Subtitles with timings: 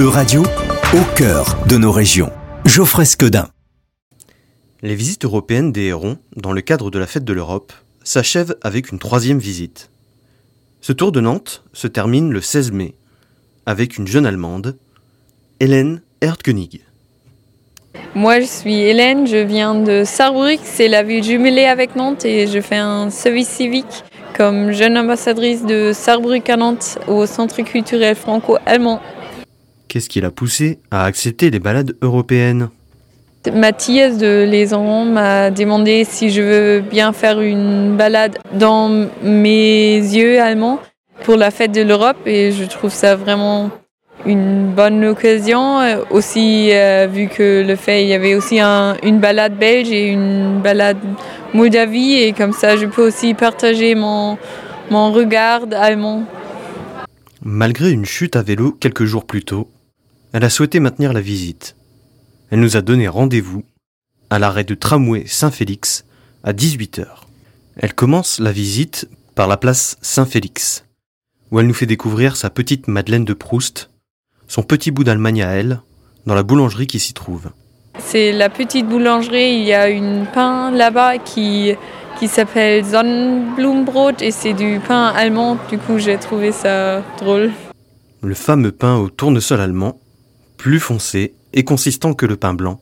[0.00, 0.42] E-Radio,
[0.94, 2.32] au cœur de nos régions.
[2.64, 3.50] Geoffrey Scodin.
[4.80, 8.90] Les visites européennes des Hérons, dans le cadre de la Fête de l'Europe, s'achèvent avec
[8.90, 9.90] une troisième visite.
[10.80, 12.94] Ce tour de Nantes se termine le 16 mai,
[13.66, 14.78] avec une jeune Allemande,
[15.60, 16.80] Hélène Erdkönig.
[18.14, 22.46] Moi, je suis Hélène, je viens de Saarbrück, c'est la ville jumelée avec Nantes et
[22.46, 24.04] je fais un service civique
[24.34, 29.02] comme jeune ambassadrice de Saarbrück à Nantes au Centre culturel franco-allemand.
[29.92, 32.70] Qu'est-ce qui l'a poussé à accepter les balades européennes
[33.52, 38.88] Mathias de Les Enfants m'a demandé si je veux bien faire une balade dans
[39.22, 40.80] mes yeux allemands
[41.24, 43.68] pour la fête de l'Europe et je trouve ça vraiment
[44.24, 49.58] une bonne occasion aussi euh, vu que le fait il y avait aussi une balade
[49.58, 50.96] belge et une balade
[51.52, 54.38] Moldavie et comme ça je peux aussi partager mon,
[54.90, 56.22] mon regard allemand.
[57.42, 59.68] Malgré une chute à vélo quelques jours plus tôt,
[60.32, 61.76] elle a souhaité maintenir la visite.
[62.50, 63.64] Elle nous a donné rendez-vous
[64.30, 66.04] à l'arrêt de tramway Saint-Félix
[66.42, 67.06] à 18h.
[67.76, 70.84] Elle commence la visite par la place Saint-Félix,
[71.50, 73.90] où elle nous fait découvrir sa petite Madeleine de Proust,
[74.48, 75.80] son petit bout d'Allemagne à elle,
[76.26, 77.50] dans la boulangerie qui s'y trouve.
[77.98, 81.74] C'est la petite boulangerie, il y a une pain là-bas qui,
[82.18, 87.50] qui s'appelle Sonnenblumenbrot et c'est du pain allemand, du coup j'ai trouvé ça drôle.
[88.22, 89.98] Le fameux pain au tournesol allemand
[90.62, 92.80] plus foncé et consistant que le pain blanc,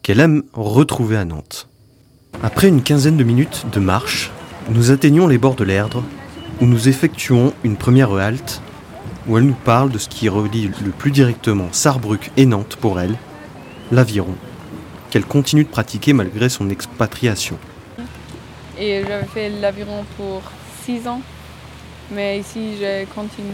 [0.00, 1.68] qu'elle aime retrouver à Nantes.
[2.42, 4.30] Après une quinzaine de minutes de marche,
[4.70, 6.02] nous atteignons les bords de l'Erdre,
[6.62, 8.62] où nous effectuons une première halte,
[9.26, 12.98] où elle nous parle de ce qui relie le plus directement Sarrebruck et Nantes pour
[12.98, 13.18] elle,
[13.92, 14.34] l'aviron,
[15.10, 17.58] qu'elle continue de pratiquer malgré son expatriation.
[18.78, 20.40] Et j'avais fait l'aviron pour
[20.86, 21.20] six ans,
[22.10, 23.52] mais ici j'ai continué.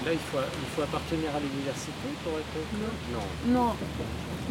[0.00, 2.58] Et là, il faut, il faut appartenir à l'université pour être.
[3.12, 3.60] Non.
[3.60, 3.72] Non.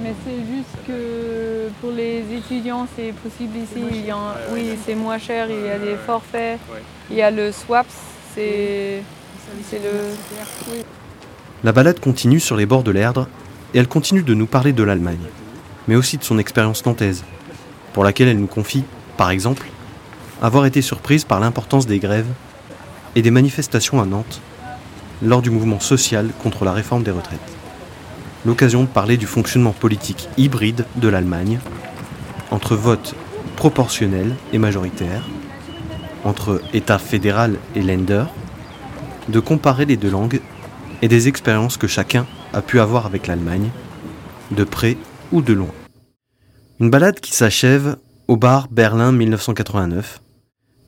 [0.02, 3.84] Mais c'est juste que pour les étudiants, c'est possible ici.
[3.90, 4.18] Il y a,
[4.52, 5.47] oui, c'est moins cher.
[5.50, 6.59] Il y a des forfaits.
[7.09, 7.96] Il y a le SWAPS.
[8.35, 9.02] C'est
[9.74, 9.91] le.
[10.72, 10.84] Oui.
[11.64, 13.28] La balade continue sur les bords de l'Erdre
[13.74, 15.25] et elle continue de nous parler de l'Allemagne,
[15.88, 17.24] mais aussi de son expérience nantaise,
[17.94, 18.84] pour laquelle elle nous confie,
[19.18, 19.68] par exemple,
[20.41, 22.28] avoir été surprise par l'importance des grèves
[23.16, 24.40] et des manifestations à Nantes
[25.22, 27.39] lors du mouvement social contre la réforme des retraites.
[28.45, 31.59] L'occasion de parler du fonctionnement politique hybride de l'Allemagne,
[32.51, 33.16] entre vote
[33.55, 35.28] proportionnel et majoritaire,
[36.23, 38.25] entre État fédéral et Länder,
[39.29, 40.41] de comparer les deux langues
[41.01, 43.69] et des expériences que chacun a pu avoir avec l'Allemagne,
[44.51, 44.97] de près
[45.31, 45.73] ou de loin.
[46.79, 47.97] Une balade qui s'achève
[48.28, 50.22] au bar Berlin 1989,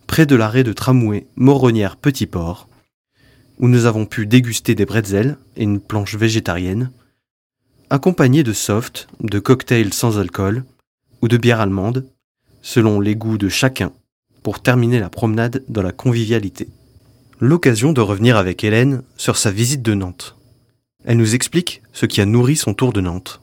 [0.07, 2.67] près de l'arrêt de tramway Moronnière Petit Port,
[3.59, 6.91] où nous avons pu déguster des bretzels et une planche végétarienne,
[7.89, 10.63] accompagnée de soft, de cocktails sans alcool
[11.21, 12.05] ou de bière allemande,
[12.61, 13.91] selon les goûts de chacun,
[14.43, 16.69] pour terminer la promenade dans la convivialité.
[17.39, 20.35] L'occasion de revenir avec Hélène sur sa visite de Nantes.
[21.05, 23.41] Elle nous explique ce qui a nourri son tour de Nantes.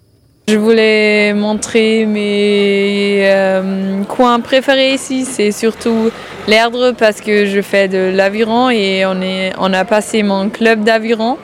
[0.49, 6.13] Je voulais montrer mes euh, coins préférés ici, c'est surtout
[6.47, 10.85] l'Erdre parce que je fais de l'aviron et on, est, on a passé mon club
[10.85, 11.37] d'aviron.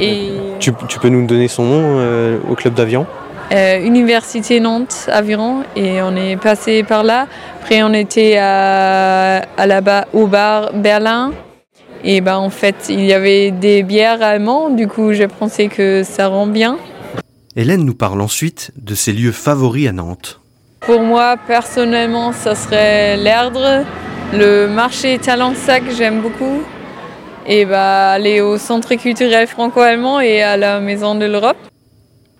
[0.00, 3.06] Et tu, tu, peux nous donner son nom euh, au club d'aviron?
[3.52, 7.28] Euh, Université Nantes Aviron et on est passé par là.
[7.62, 11.30] Après on était à, à la, au bar Berlin
[12.02, 16.02] et ben en fait il y avait des bières allemandes, du coup j'ai pensé que
[16.02, 16.76] ça rend bien.
[17.56, 20.40] Hélène nous parle ensuite de ses lieux favoris à Nantes.
[20.80, 23.84] Pour moi, personnellement, ça serait l'Erdre,
[24.32, 26.62] le marché Talensac, j'aime beaucoup.
[27.46, 31.56] Et bah, aller au centre culturel franco-allemand et à la Maison de l'Europe.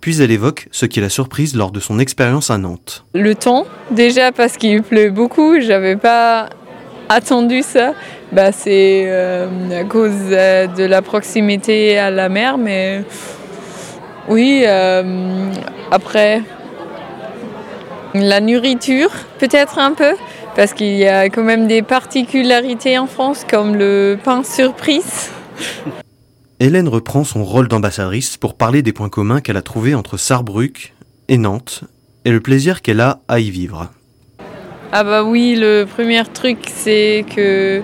[0.01, 3.05] Puis elle évoque ce qui l'a surprise lors de son expérience à Nantes.
[3.15, 6.49] Le temps, déjà parce qu'il pleut beaucoup, j'avais pas
[7.09, 7.95] attendu ça.
[8.33, 13.05] Bah, c'est euh, à cause euh, de la proximité à la mer, mais
[14.29, 15.53] oui, euh,
[15.91, 16.43] après,
[18.15, 20.15] la nourriture, peut-être un peu,
[20.57, 25.31] parce qu'il y a quand même des particularités en France, comme le pain surprise.
[26.61, 30.95] Hélène reprend son rôle d'ambassadrice pour parler des points communs qu'elle a trouvés entre Sarrebruck
[31.29, 31.85] et Nantes,
[32.25, 33.91] et le plaisir qu'elle a à y vivre.
[34.93, 37.83] Ah bah oui, le premier truc, c'est que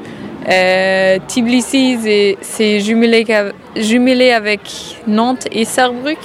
[0.49, 4.61] euh, Tbilisi, c'est jumelé, avec
[5.07, 6.19] Nantes et Saarbrück.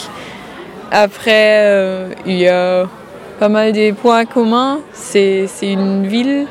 [0.92, 2.88] Après, euh, il y a
[3.40, 4.80] pas mal des points communs.
[4.94, 6.48] C'est une ville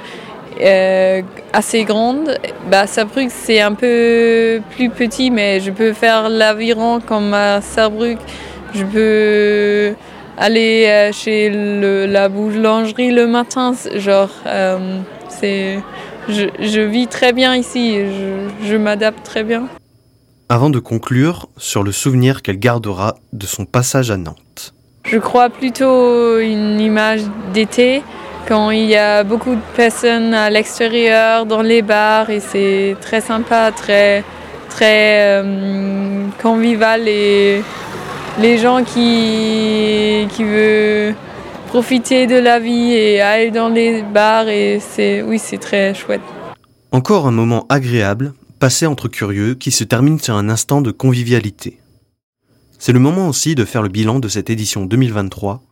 [0.60, 1.22] euh,
[1.52, 2.38] assez grande.
[2.70, 8.18] Bah, Saarbrück, c'est un peu plus petit, mais je peux faire l'aviron comme à Saarbrück.
[8.74, 9.94] Je peux
[10.36, 11.48] aller euh, chez
[12.06, 13.72] la boulangerie le matin.
[13.94, 14.30] Genre,
[15.28, 15.78] c'est,
[16.28, 17.96] je, je, vis très bien ici.
[17.96, 19.68] Je, je m'adapte très bien.
[20.48, 24.74] Avant de conclure sur le souvenir qu'elle gardera de son passage à Nantes.
[25.04, 27.22] Je crois plutôt une image
[27.52, 28.02] d'été
[28.46, 33.20] quand il y a beaucoup de personnes à l'extérieur, dans les bars, et c'est très
[33.20, 34.22] sympa, très,
[34.68, 37.62] très euh, convivial, et
[38.38, 41.14] les gens qui, qui veulent
[41.74, 46.20] profiter de la vie et aller dans les bars, et c'est, oui, c'est très chouette.
[46.92, 51.80] Encore un moment agréable, passé entre curieux, qui se termine sur un instant de convivialité.
[52.78, 55.62] C'est le moment aussi de faire le bilan de cette édition 2023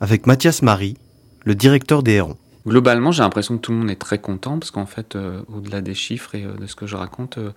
[0.00, 0.96] avec Mathias Marie,
[1.44, 2.36] le directeur des Hérons.
[2.64, 5.80] Globalement, j'ai l'impression que tout le monde est très content parce qu'en fait, euh, au-delà
[5.80, 7.50] des chiffres et euh, de ce que je raconte, euh,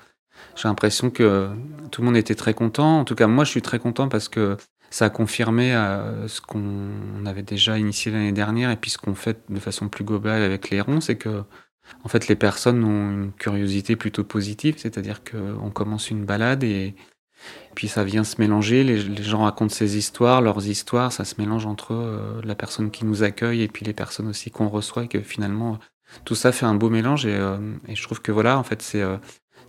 [0.55, 1.49] j'ai l'impression que
[1.91, 3.01] tout le monde était très content.
[3.01, 4.57] En tout cas, moi, je suis très content parce que
[4.93, 5.71] ça a confirmé
[6.27, 10.03] ce qu'on avait déjà initié l'année dernière et puis ce qu'on fait de façon plus
[10.03, 11.43] globale avec les Hérons, c'est que
[12.03, 16.95] en fait, les personnes ont une curiosité plutôt positive, c'est-à-dire qu'on commence une balade et
[17.75, 21.65] puis ça vient se mélanger, les, gens racontent ces histoires, leurs histoires, ça se mélange
[21.65, 25.07] entre euh, la personne qui nous accueille et puis les personnes aussi qu'on reçoit, et
[25.07, 25.79] que finalement
[26.23, 27.57] tout ça fait un beau mélange et, euh,
[27.87, 29.17] et je trouve que voilà, en fait c'est euh,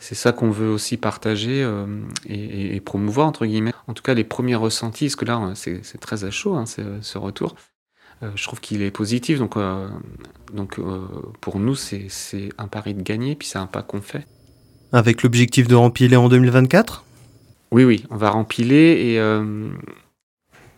[0.04, 1.86] c'est ça qu'on veut aussi partager euh,
[2.28, 3.72] et, et, promouvoir entre guillemets.
[3.86, 7.18] En tout cas, les premiers ressentis, parce que là c'est très à chaud hein, ce
[7.18, 7.56] retour.
[8.22, 9.56] Euh, je trouve qu'il est positif, donc
[10.52, 10.78] donc
[11.40, 12.08] pour nous c'est
[12.58, 14.26] un pari de gagner, puis c'est un pas qu'on fait.
[14.92, 17.04] Avec l'objectif de remplir en 2024
[17.74, 19.68] oui, oui, on va rempiler et, euh,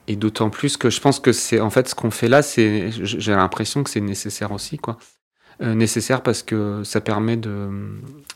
[0.08, 3.32] et d'autant plus que je pense que c'est en fait ce qu'on fait là, j'ai
[3.32, 4.96] l'impression que c'est nécessaire aussi, quoi.
[5.62, 7.70] Euh, nécessaire parce que ça permet de,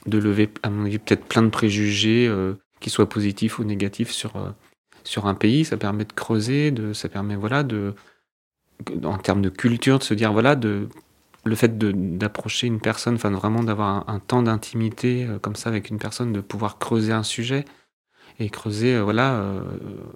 [0.06, 4.10] de lever, à mon avis, peut-être plein de préjugés, euh, qui soient positifs ou négatifs
[4.10, 4.50] sur, euh,
[5.04, 5.66] sur un pays.
[5.66, 7.94] Ça permet de creuser, de, ça permet, voilà, de,
[9.04, 10.88] en termes de culture, de se dire, voilà, de,
[11.44, 15.90] le fait d'approcher une personne, enfin vraiment d'avoir un, temps d'intimité euh, comme ça avec
[15.90, 17.66] une personne, de pouvoir creuser un sujet,
[18.38, 19.44] et creuser, voilà,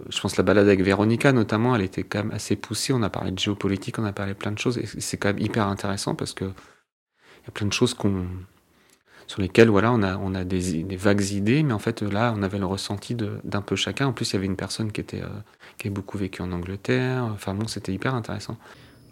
[0.08, 3.10] je pense la balade avec Véronica notamment, elle était quand même assez poussée, on a
[3.10, 6.14] parlé de géopolitique, on a parlé plein de choses, et c'est quand même hyper intéressant
[6.14, 6.46] parce que
[7.44, 8.26] il y a plein de choses qu'on
[9.26, 12.34] sur lesquelles voilà, on a, on a des, des, vagues idées, mais en fait là,
[12.36, 14.08] on avait le ressenti d'un peu chacun.
[14.08, 15.28] En plus, il y avait une personne qui, était, euh,
[15.78, 18.58] qui avait beaucoup vécu en Angleterre, enfin bon, c'était hyper intéressant.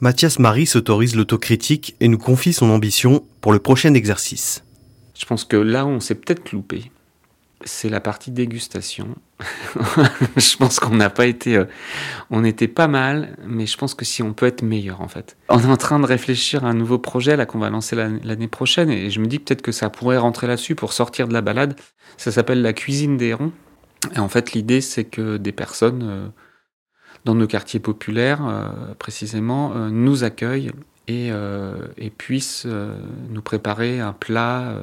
[0.01, 4.65] Mathias Marie s'autorise l'autocritique et nous confie son ambition pour le prochain exercice.
[5.15, 6.91] Je pense que là, on s'est peut-être loupé
[7.65, 9.15] c'est la partie dégustation.
[10.37, 11.65] je pense qu'on n'a pas été, euh,
[12.31, 15.37] on était pas mal, mais je pense que si on peut être meilleur en fait.
[15.49, 18.49] On est en train de réfléchir à un nouveau projet là qu'on va lancer l'année
[18.49, 21.41] prochaine et je me dis peut-être que ça pourrait rentrer là-dessus pour sortir de la
[21.41, 21.79] balade.
[22.17, 23.53] Ça s'appelle la cuisine des hérons.
[24.15, 26.29] Et en fait, l'idée c'est que des personnes euh,
[27.25, 30.73] dans nos quartiers populaires, euh, précisément, nous accueillent
[31.09, 32.95] et, euh, et puissent euh,
[33.31, 34.81] nous préparer un plat euh,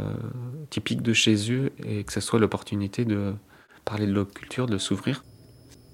[0.70, 3.34] typique de chez eux et que ce soit l'opportunité de
[3.86, 5.24] parler de leur culture, de s'ouvrir.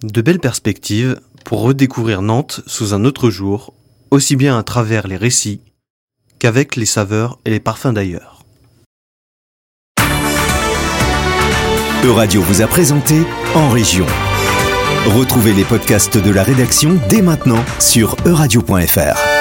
[0.04, 3.74] De belles perspectives pour redécouvrir Nantes sous un autre jour,
[4.12, 5.62] aussi bien à travers les récits
[6.40, 8.44] qu'avec les saveurs et les parfums d'ailleurs.
[12.04, 13.24] Euradio vous a présenté
[13.56, 14.06] En Région.
[15.08, 19.35] Retrouvez les podcasts de la rédaction dès maintenant sur euradio.fr.